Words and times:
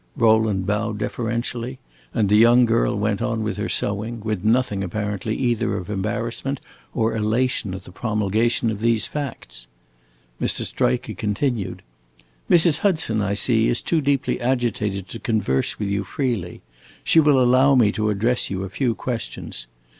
Rowland 0.17 0.65
bowed 0.65 0.97
deferentially, 0.97 1.77
and 2.11 2.27
the 2.27 2.35
young 2.35 2.65
girl 2.65 2.97
went 2.97 3.21
on 3.21 3.43
with 3.43 3.57
her 3.57 3.69
sewing, 3.69 4.19
with 4.21 4.43
nothing, 4.43 4.83
apparently, 4.83 5.35
either 5.37 5.77
of 5.77 5.91
embarrassment 5.91 6.59
or 6.95 7.15
elation 7.15 7.75
at 7.75 7.83
the 7.83 7.91
promulgation 7.91 8.71
of 8.71 8.79
these 8.79 9.05
facts. 9.05 9.67
Mr. 10.41 10.63
Striker 10.63 11.13
continued: 11.13 11.83
"Mrs. 12.49 12.79
Hudson, 12.79 13.21
I 13.21 13.35
see, 13.35 13.67
is 13.67 13.79
too 13.79 14.01
deeply 14.01 14.41
agitated 14.41 15.07
to 15.09 15.19
converse 15.19 15.77
with 15.77 15.87
you 15.89 16.03
freely. 16.03 16.61
She 17.03 17.19
will 17.19 17.39
allow 17.39 17.75
me 17.75 17.91
to 17.91 18.09
address 18.09 18.49
you 18.49 18.63
a 18.63 18.69
few 18.69 18.95
questions. 18.95 19.67